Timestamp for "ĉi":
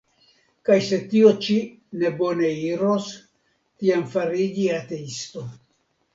1.47-1.57